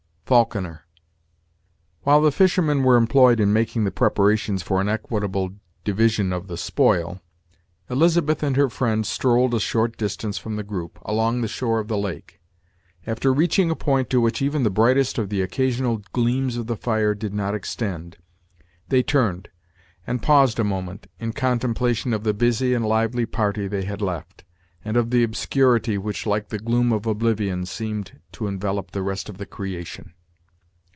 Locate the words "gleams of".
16.13-16.67